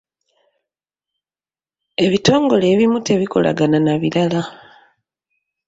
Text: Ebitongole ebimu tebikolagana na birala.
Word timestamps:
Ebitongole 2.05 2.65
ebimu 2.73 2.97
tebikolagana 3.01 3.77
na 3.81 3.93
birala. 4.01 4.41